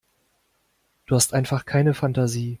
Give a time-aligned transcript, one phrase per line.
[1.05, 2.49] Du hast einfach keine Fantasie.